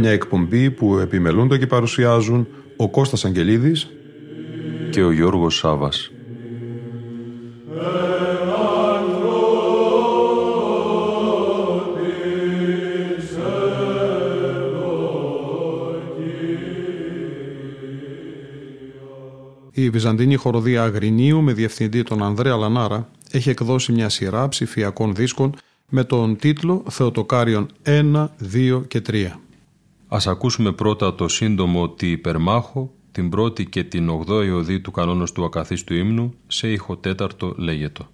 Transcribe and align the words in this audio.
Μια 0.00 0.10
εκπομπή 0.10 0.70
που 0.70 0.98
επιμελούνται 0.98 1.58
και 1.58 1.66
παρουσιάζουν 1.66 2.46
ο 2.76 2.90
Κώστας 2.90 3.24
Αγγελίδης 3.24 3.88
και 4.90 5.02
ο 5.02 5.12
Γιώργος 5.12 5.56
Σάβας. 5.56 6.10
Η 19.70 19.90
Βυζαντινή 19.90 20.34
Χοροδία 20.34 20.82
Αγρινίου 20.82 21.42
με 21.42 21.52
διευθυντή 21.52 22.02
τον 22.02 22.22
Ανδρέα 22.22 22.56
Λανάρα 22.56 23.08
έχει 23.30 23.50
εκδώσει 23.50 23.92
μια 23.92 24.08
σειρά 24.08 24.48
ψηφιακών 24.48 25.14
δίσκων 25.14 25.54
με 25.88 26.04
τον 26.04 26.36
τίτλο 26.36 26.84
Θεοτοκάριον 26.90 27.68
1, 27.84 28.28
2 28.54 28.82
και 28.88 29.02
3. 29.10 29.26
Ας 30.12 30.26
ακούσουμε 30.26 30.72
πρώτα 30.72 31.14
το 31.14 31.28
σύντομο 31.28 31.88
«Τι 31.88 32.10
υπερμάχο» 32.10 32.92
την 33.12 33.30
πρώτη 33.30 33.66
και 33.66 33.84
την 33.84 34.08
ογδόη 34.08 34.50
οδή 34.50 34.80
του 34.80 34.90
κανόνος 34.90 35.32
του 35.32 35.44
ακαθίστου 35.44 35.94
ύμνου 35.94 36.34
σε 36.46 36.72
ήχο 36.72 36.96
τέταρτο 36.96 37.54
λέγετο. 37.56 38.08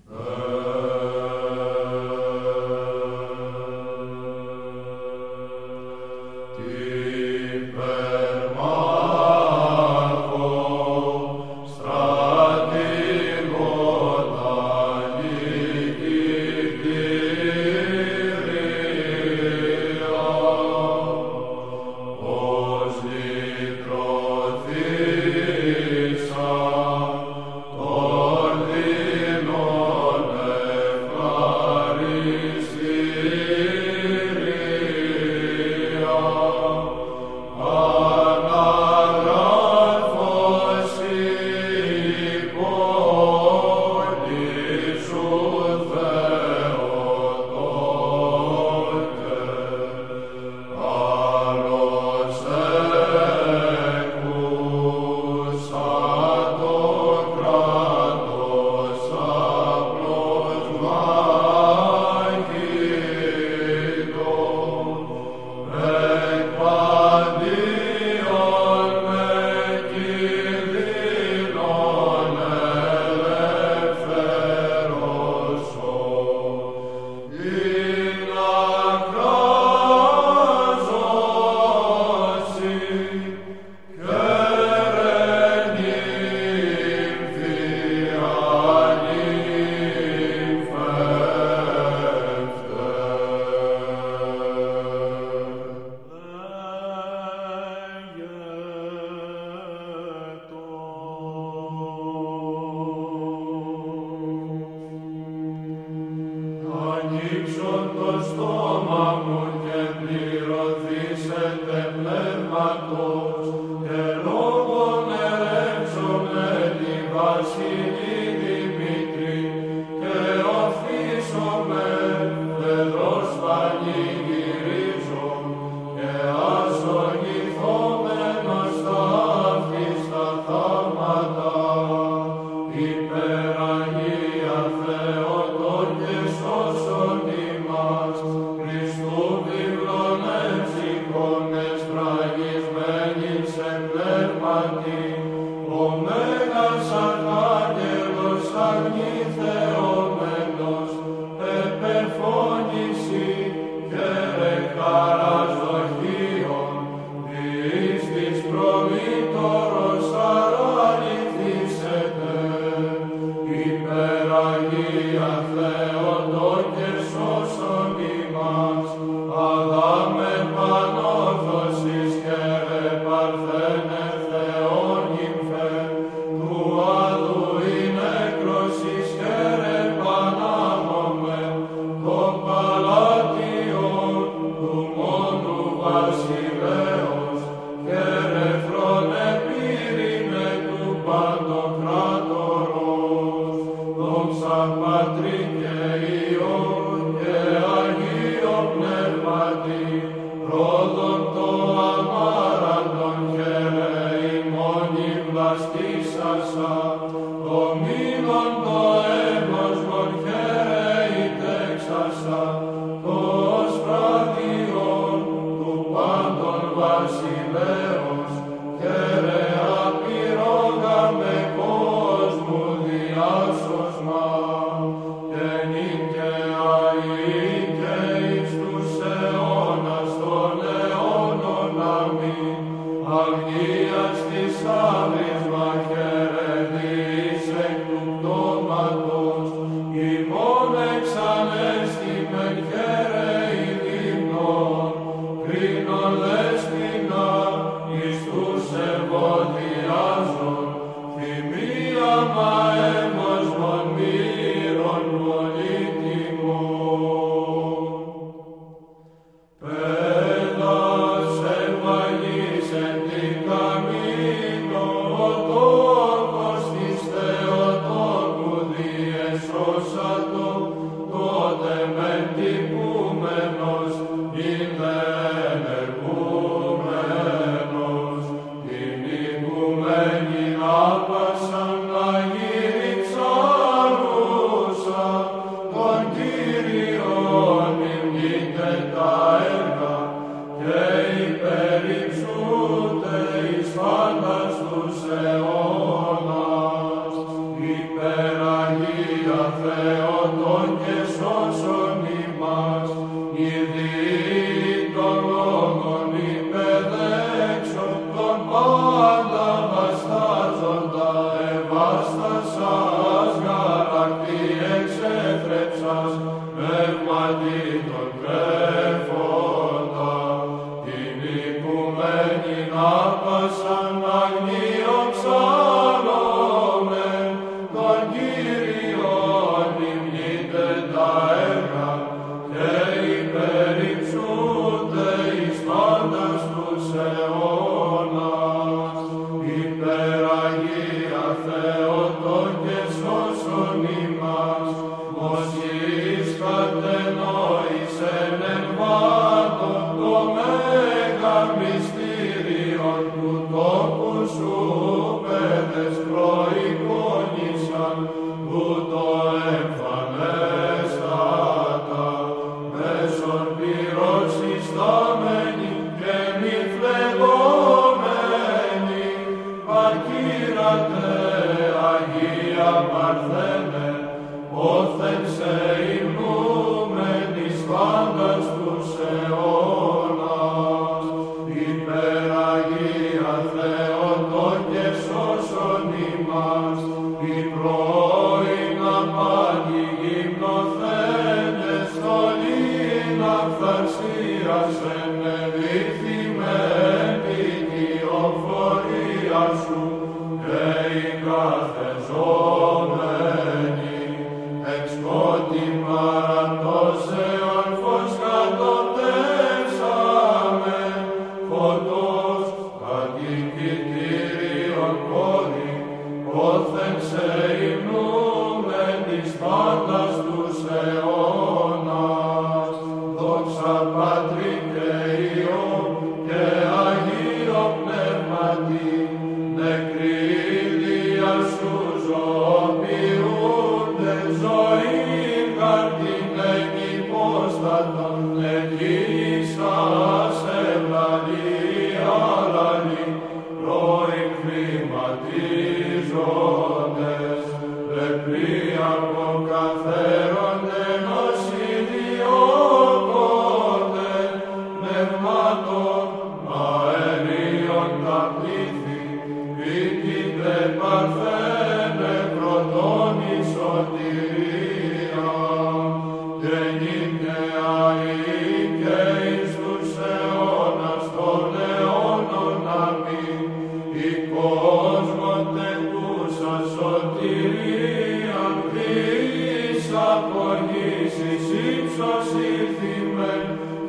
εις 480.87 481.17
εις 481.29 481.47
ύψος 481.69 482.29
ήλθημεν, 482.49 483.43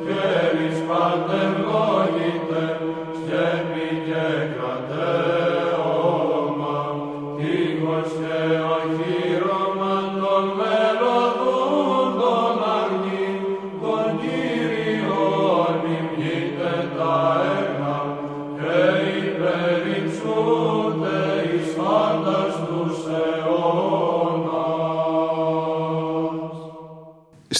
χέρις 0.04 0.78
πάντευγόη, 0.88 2.07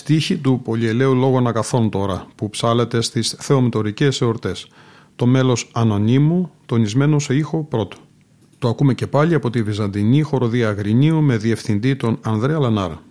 στίχη 0.08 0.36
του 0.36 0.60
πολυελαίου 0.64 1.14
λόγων 1.14 1.46
αγαθών 1.46 1.90
τώρα, 1.90 2.26
που 2.34 2.50
ψάλεται 2.50 3.00
στις 3.00 3.36
θεομητορικές 3.38 4.20
εορτές. 4.20 4.68
Το 5.16 5.26
μέλος 5.26 5.70
ανωνύμου, 5.72 6.50
τονισμένο 6.66 7.18
σε 7.18 7.34
ήχο 7.34 7.64
πρώτο. 7.64 7.96
Το 8.58 8.68
ακούμε 8.68 8.94
και 8.94 9.06
πάλι 9.06 9.34
από 9.34 9.50
τη 9.50 9.62
Βυζαντινή 9.62 10.22
χοροδία 10.22 10.68
Αγρινίου 10.68 11.22
με 11.22 11.36
διευθυντή 11.36 11.96
τον 11.96 12.18
Ανδρέα 12.22 12.58
Λανάρα. 12.58 13.02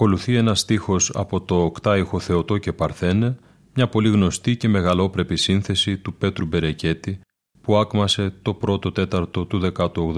Ακολουθεί 0.00 0.36
ένα 0.36 0.54
στίχος 0.54 1.10
από 1.14 1.40
το 1.40 1.62
οκτάιχο 1.62 2.18
Θεοτό 2.18 2.58
και 2.58 2.72
Παρθένε, 2.72 3.36
μια 3.74 3.88
πολύ 3.88 4.08
γνωστή 4.08 4.56
και 4.56 4.68
μεγαλόπρεπη 4.68 5.36
σύνθεση 5.36 5.98
του 5.98 6.14
Πέτρου 6.14 6.46
Μπερεκέτη 6.46 7.20
που 7.60 7.76
άκμασε 7.76 8.34
το 8.42 8.54
πρώτο 8.54 8.92
τέταρτο 8.92 9.44
του 9.44 9.72
18ου 9.76 10.14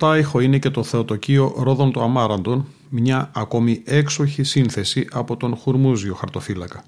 αιώνος. 0.00 0.16
οκτάιχο 0.16 0.40
είναι 0.40 0.58
και 0.58 0.70
το 0.70 0.82
Θεοτοκείο 0.82 1.54
Ρόδων 1.56 1.92
του 1.92 2.02
Αμάραντον, 2.02 2.66
μια 2.88 3.30
ακόμη 3.34 3.82
έξοχη 3.84 4.42
σύνθεση 4.42 5.06
από 5.10 5.36
τον 5.36 5.56
Χουρμούζιο 5.56 6.14
χαρτοφύλακα. 6.14 6.84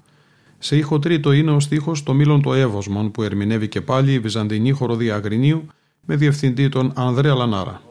Σε 0.59 0.77
ήχο 0.77 0.99
τρίτο 0.99 1.31
είναι 1.31 1.51
ο 1.51 1.59
στίχος 1.59 2.03
«Το 2.03 2.13
μήλον 2.13 2.41
το 2.41 2.53
Εύωσμον» 2.53 3.11
που 3.11 3.23
ερμηνεύει 3.23 3.67
και 3.67 3.81
πάλι 3.81 4.13
η 4.13 4.19
Βυζαντινή 4.19 4.71
χοροδία 4.71 5.15
Αγρινίου 5.15 5.65
με 6.05 6.15
διευθυντή 6.15 6.69
τον 6.69 6.91
Ανδρέα 6.95 7.33
Λανάρα. 7.33 7.81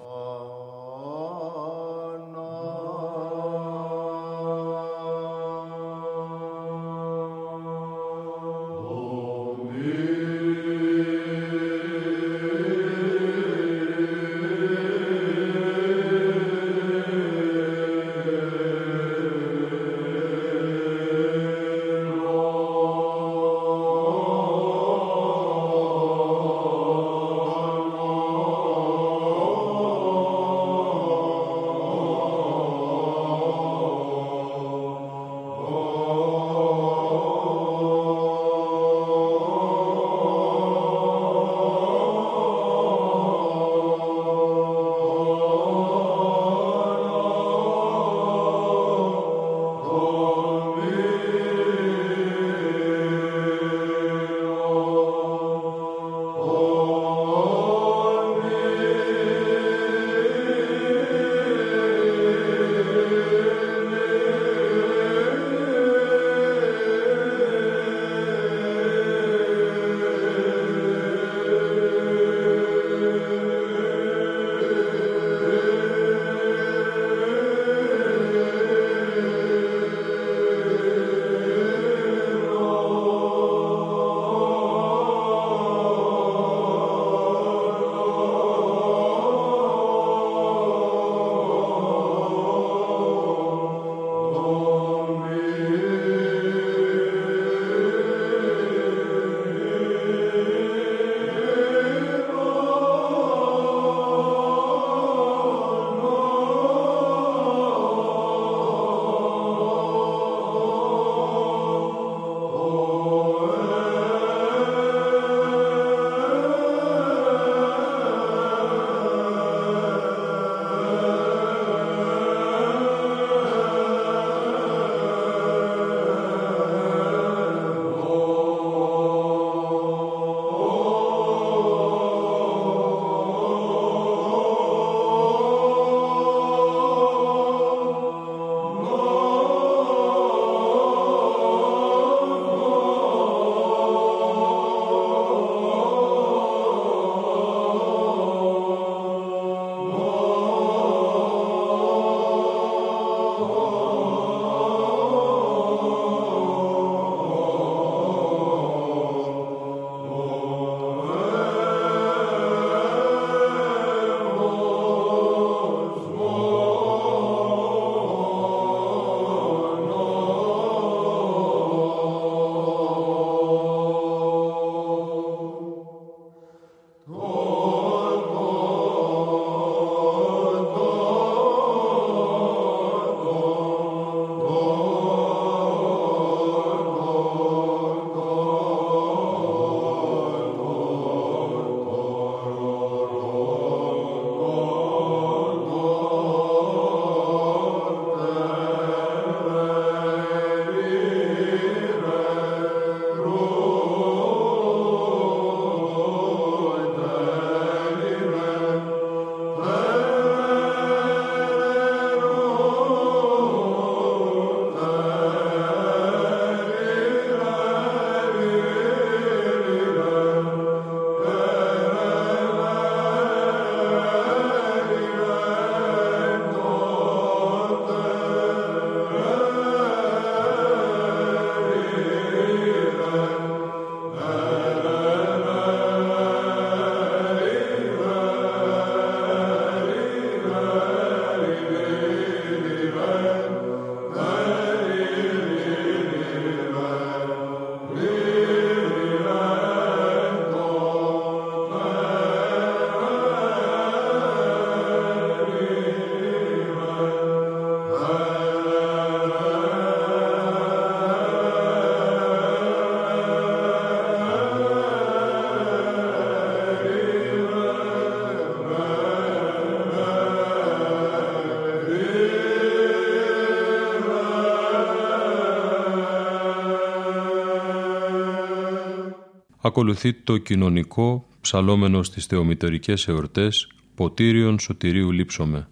Ακολουθεί 279.62 280.12
το 280.12 280.38
κοινωνικό 280.38 281.26
ψαλόμενο 281.40 282.02
στις 282.02 282.26
θεομητερικές 282.26 283.08
εορτές 283.08 283.68
«Ποτήριον 283.94 284.58
Σωτηρίου 284.58 285.10
λείψομαι». 285.10 285.68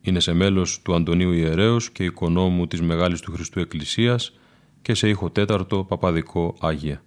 Είναι 0.00 0.20
σε 0.20 0.32
μέλος 0.32 0.82
του 0.82 0.94
Αντωνίου 0.94 1.32
Ιερέως 1.32 1.90
και 1.90 2.04
οικονόμου 2.04 2.66
της 2.66 2.80
Μεγάλης 2.80 3.20
του 3.20 3.32
Χριστού 3.32 3.60
Εκκλησίας 3.60 4.32
και 4.82 4.94
σε 4.94 5.08
ήχο 5.08 5.30
τέταρτο 5.30 5.84
παπαδικό 5.84 6.56
Άγια. 6.60 7.02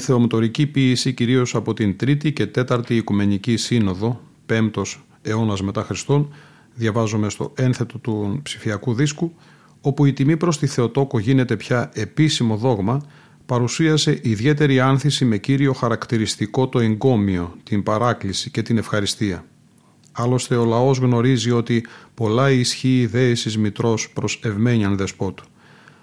Θεομητορική 0.00 0.66
ποίηση 0.66 1.12
κυρίως 1.12 1.54
από 1.54 1.74
την 1.74 1.96
Τρίτη 1.96 2.32
και 2.32 2.46
Τέταρτη 2.46 2.96
Οικουμενική 2.96 3.56
Σύνοδο, 3.56 4.20
5ος 4.48 4.96
αιώνας 5.22 5.62
μετά 5.62 5.82
Χριστόν, 5.82 6.32
διαβάζομαι 6.74 7.28
στο 7.28 7.52
ένθετο 7.56 7.98
του 7.98 8.40
ψηφιακού 8.42 8.94
δίσκου, 8.94 9.34
όπου 9.80 10.04
η 10.04 10.12
τιμή 10.12 10.36
προς 10.36 10.58
τη 10.58 10.66
Θεοτόκο 10.66 11.18
γίνεται 11.18 11.56
πια 11.56 11.90
επίσημο 11.94 12.56
δόγμα, 12.56 13.02
παρουσίασε 13.46 14.18
ιδιαίτερη 14.22 14.80
άνθηση 14.80 15.24
με 15.24 15.38
κύριο 15.38 15.72
χαρακτηριστικό 15.72 16.68
το 16.68 16.78
εγκόμιο, 16.78 17.56
την 17.62 17.82
παράκληση 17.82 18.50
και 18.50 18.62
την 18.62 18.78
ευχαριστία. 18.78 19.44
Άλλωστε 20.12 20.56
ο 20.56 20.64
λαός 20.64 20.98
γνωρίζει 20.98 21.50
ότι 21.50 21.86
πολλά 22.14 22.50
ισχύει 22.50 23.06
δέησης 23.06 23.58
μητρός 23.58 24.10
προς 24.10 24.40
ευμένιαν 24.44 24.96
δεσπότου. 24.96 25.44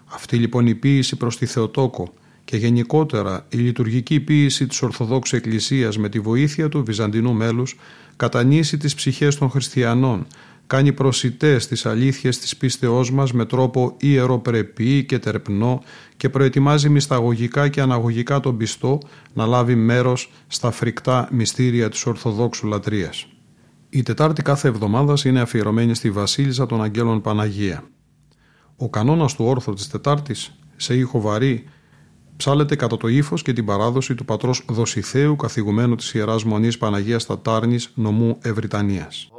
Αυτή 0.06 0.38
λοιπόν 0.38 0.68
η 0.68 0.76
ποίηση 0.76 1.16
προς 1.16 1.38
τη 1.38 1.46
Θεοτόκο 1.46 2.14
και 2.48 2.58
γενικότερα 2.58 3.46
η 3.50 3.58
λειτουργική 3.58 4.20
ποίηση 4.20 4.68
της 4.68 4.82
Ορθοδόξου 4.82 5.36
Εκκλησίας 5.36 5.98
με 5.98 6.10
τη 6.10 6.20
βοήθεια 6.20 6.70
του 6.70 6.84
Βυζαντινού 6.84 7.34
μέλους 7.34 7.76
κατανήσει 8.16 8.78
τις 8.78 8.96
ψυχές 8.96 9.36
των 9.36 9.50
χριστιανών, 9.50 10.28
κάνει 10.68 10.94
προσιτές 10.94 11.68
τις 11.68 11.86
αλήθειες 11.86 12.40
της 12.40 12.58
πίστεώς 12.58 13.12
μας 13.12 13.32
με 13.32 13.46
τρόπο 13.46 13.96
ιεροπρεπή 14.00 15.04
και 15.04 15.20
τερπνό 15.20 15.84
και 16.18 16.30
προετοιμάζει 16.30 16.90
μυσταγωγικά 16.90 17.68
και 17.68 17.82
αναγωγικά 17.82 18.40
τον 18.40 18.58
πιστό 18.58 19.00
να 19.34 19.46
λάβει 19.46 19.76
μέρος 19.76 20.32
στα 20.48 20.72
φρικτά 20.72 21.28
μυστήρια 21.32 21.90
της 21.90 22.06
Ορθοδόξου 22.06 22.68
λατρείας. 22.68 23.28
Η 23.90 24.04
Τετάρτη 24.04 24.42
κάθε 24.42 24.68
εβδομάδας 24.68 25.26
είναι 25.26 25.42
αφιερωμένη 25.42 25.96
στη 25.96 26.12
Βασίλισσα 26.12 26.66
των 26.66 26.84
Αγγέλων 26.84 27.22
Παναγία. 27.22 27.84
Ο 28.78 28.90
κανόνας 28.90 29.36
του 29.36 29.46
όρθρου 29.46 29.74
της 29.74 29.88
Τετάρτης, 29.88 30.60
σε 30.76 30.96
ήχο 30.96 31.22
βαρύ, 31.22 31.66
ψάλεται 32.38 32.76
κατά 32.76 32.98
το 32.98 33.08
ύφος 33.08 33.42
και 33.42 33.54
την 33.54 33.66
παράδοση 33.66 34.16
του 34.16 34.26
πατρός 34.26 34.66
Δοσιθέου, 34.70 35.36
καθηγουμένου 35.36 35.96
της 35.96 36.14
ιεράς 36.14 36.44
μονής 36.44 36.78
Παναγίας 36.78 37.26
Τατάρνης, 37.26 37.92
νομού 37.94 38.38
Ευρυτανίας. 38.42 39.30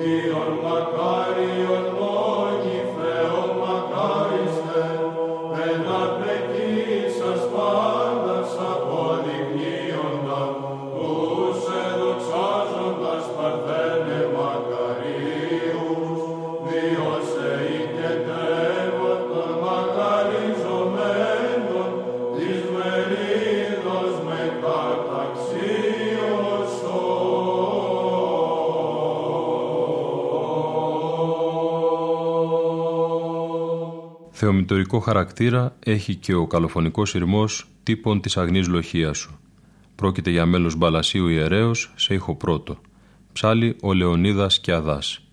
be 0.00 0.30
on 0.30 0.89
Θεομητορικό 34.42 34.98
χαρακτήρα 34.98 35.76
έχει 35.84 36.14
και 36.14 36.34
ο 36.34 36.46
καλοφωνικός 36.46 37.14
ηρμός 37.14 37.66
τύπων 37.82 38.20
της 38.20 38.36
αγνής 38.36 38.68
λοχίας 38.68 39.18
σου. 39.18 39.38
Πρόκειται 39.94 40.30
για 40.30 40.46
μέλος 40.46 40.76
Μπαλασίου 40.76 41.28
ιερέως 41.28 41.92
σε 41.96 42.14
ήχο 42.14 42.34
πρώτο. 42.34 42.78
Ψάλι 43.32 43.76
ο 43.82 43.92
Λεωνίδας 43.92 44.60
και 44.60 44.72
Αδάς. 44.72 45.29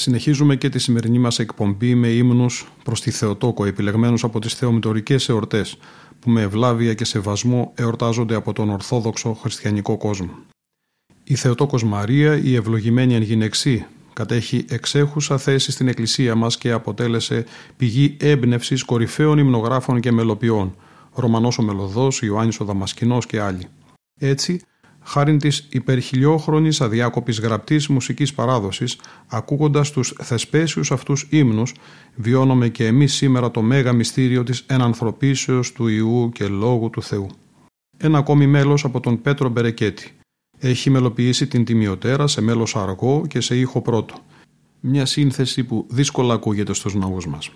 Συνεχίζουμε 0.00 0.56
και 0.56 0.68
τη 0.68 0.78
σημερινή 0.78 1.18
μας 1.18 1.38
εκπομπή 1.38 1.94
με 1.94 2.08
ύμνους 2.08 2.72
προς 2.84 3.00
τη 3.00 3.10
Θεοτόκο 3.10 3.64
επιλεγμένους 3.64 4.24
από 4.24 4.38
τις 4.38 4.54
θεομητορικές 4.54 5.28
εορτές 5.28 5.78
που 6.18 6.30
με 6.30 6.42
ευλάβεια 6.42 6.94
και 6.94 7.04
σεβασμό 7.04 7.72
εορτάζονται 7.76 8.34
από 8.34 8.52
τον 8.52 8.70
Ορθόδοξο 8.70 9.32
χριστιανικό 9.32 9.96
κόσμο. 9.96 10.30
Η 11.24 11.34
Θεοτόκος 11.34 11.84
Μαρία, 11.84 12.36
η 12.36 12.54
ευλογημένη 12.54 13.14
εν 13.14 13.22
γυναιξή, 13.22 13.86
κατέχει 14.12 14.64
εξέχουσα 14.68 15.38
θέση 15.38 15.72
στην 15.72 15.88
Εκκλησία 15.88 16.34
μας 16.34 16.58
και 16.58 16.70
αποτέλεσε 16.70 17.44
πηγή 17.76 18.16
έμπνευσης 18.20 18.82
κορυφαίων 18.82 19.38
υμνογράφων 19.38 20.00
και 20.00 20.12
μελοποιών, 20.12 20.76
Ρωμανός 21.14 21.58
ο 21.58 21.62
Μελωδός, 21.62 22.22
Ιωάννης 22.22 22.60
ο 22.60 22.64
Δαμασκηνός 22.64 23.26
και 23.26 23.40
άλλοι. 23.40 23.66
Έτσι, 24.18 24.60
χάρη 25.10 25.36
της 25.36 25.66
υπερχιλιόχρονης 25.70 26.80
αδιάκοπης 26.80 27.40
γραπτής 27.40 27.88
μουσικής 27.88 28.34
παράδοσης, 28.34 28.98
ακούγοντας 29.26 29.90
τους 29.90 30.14
θεσπέσιους 30.22 30.92
αυτούς 30.92 31.26
ύμνους, 31.30 31.74
βιώνουμε 32.14 32.68
και 32.68 32.86
εμείς 32.86 33.14
σήμερα 33.14 33.50
το 33.50 33.62
μέγα 33.62 33.92
μυστήριο 33.92 34.42
της 34.42 34.64
ενανθρωπίσεως 34.66 35.72
του 35.72 35.88
Ιού 35.88 36.30
και 36.34 36.46
Λόγου 36.46 36.90
του 36.90 37.02
Θεού. 37.02 37.26
Ένα 37.96 38.18
ακόμη 38.18 38.46
μέλος 38.46 38.84
από 38.84 39.00
τον 39.00 39.22
Πέτρο 39.22 39.48
Μπερεκέτη. 39.48 40.12
Έχει 40.58 40.90
μελοποιήσει 40.90 41.46
την 41.46 41.64
τιμιωτέρα 41.64 42.26
σε 42.26 42.40
μέλος 42.40 42.76
αργό 42.76 43.26
και 43.28 43.40
σε 43.40 43.56
ήχο 43.56 43.80
πρώτο. 43.80 44.14
Μια 44.80 45.06
σύνθεση 45.06 45.64
που 45.64 45.86
δύσκολα 45.88 46.34
ακούγεται 46.34 46.74
στους 46.74 46.94
ναούς 46.94 47.26
μας. 47.26 47.50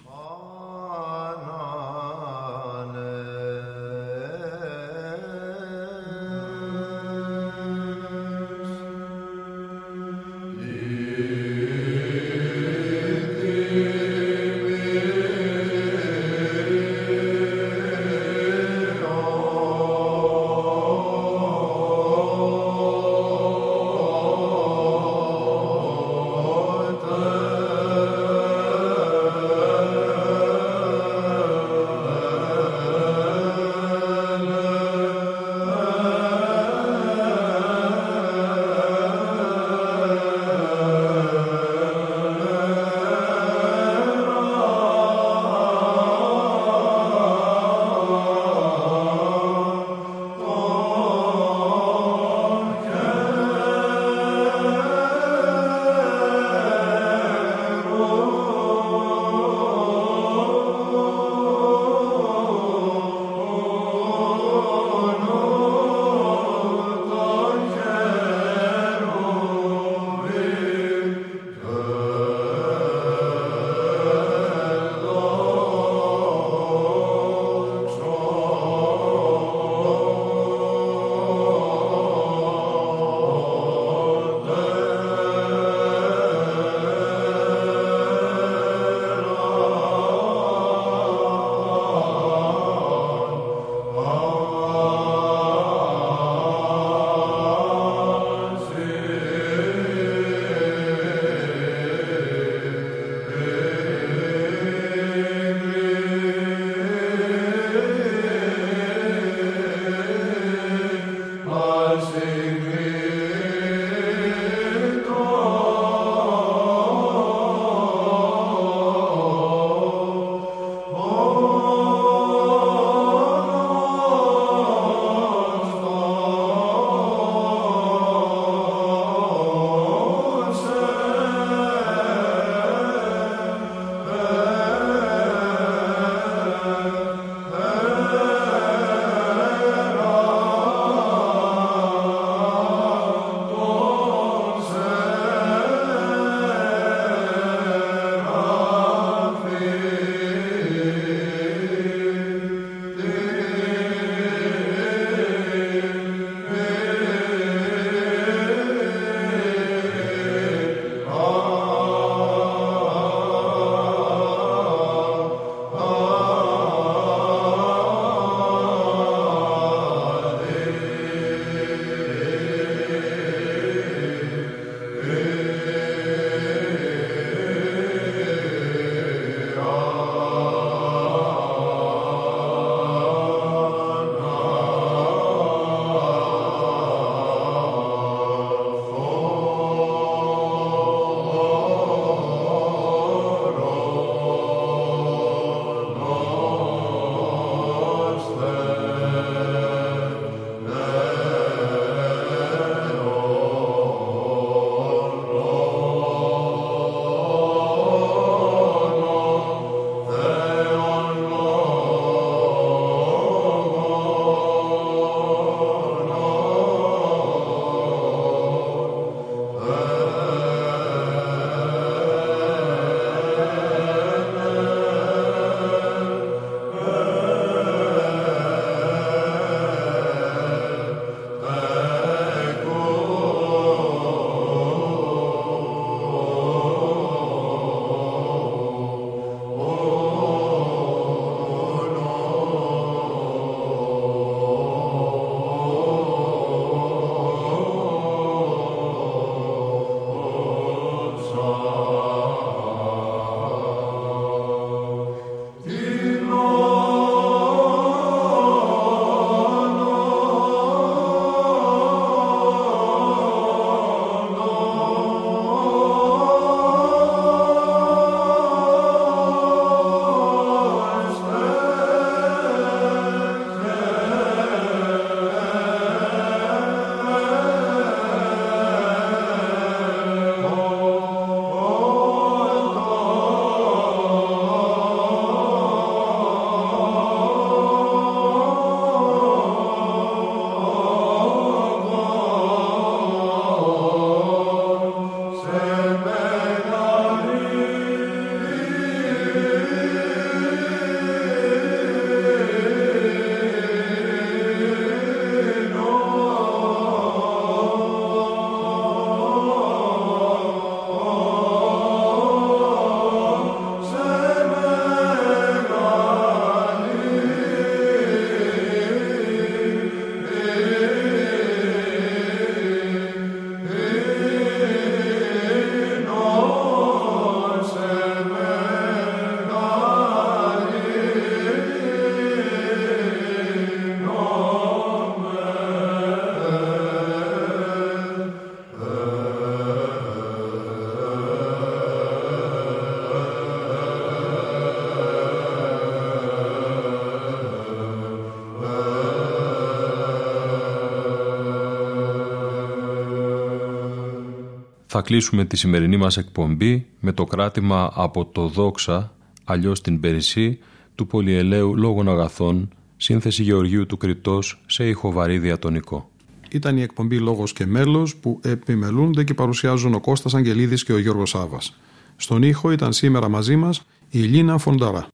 Θα 354.97 355.03
κλείσουμε 355.03 355.45
τη 355.45 355.57
σημερινή 355.57 355.97
μας 355.97 356.16
εκπομπή 356.16 356.86
με 357.01 357.12
το 357.12 357.24
κράτημα 357.24 357.90
από 357.95 358.24
το 358.24 358.49
«Δόξα», 358.49 359.14
αλλιώς 359.45 359.80
την 359.80 360.01
Περισσή, 360.01 360.59
του 360.95 361.07
πολυελαίου 361.07 361.76
λόγων 361.76 362.09
αγαθών, 362.09 362.68
σύνθεση 362.97 363.42
Γεωργίου 363.42 363.86
του 363.86 363.97
Κρητός 363.97 364.62
σε 364.66 364.88
ηχοβαρή 364.88 365.38
διατονικό. 365.38 366.11
Ήταν 366.51 366.76
η 366.76 366.82
εκπομπή 366.82 367.18
«Λόγος 367.18 367.53
και 367.53 367.66
μέλος» 367.66 368.16
που 368.16 368.40
επιμελούνται 368.42 369.24
και 369.24 369.34
παρουσιάζουν 369.34 369.95
ο 369.95 370.01
Κώστας 370.01 370.34
Αγγελίδης 370.34 370.84
και 370.84 370.92
ο 370.92 370.99
Γιώργος 370.99 371.30
Σάβας. 371.30 371.78
Στον 372.16 372.42
ήχο 372.42 372.70
ήταν 372.70 372.92
σήμερα 372.92 373.28
μαζί 373.28 373.57
μας 373.57 373.86
η 374.11 374.18
Λίνα 374.18 374.59
Φονταρά. 374.59 375.09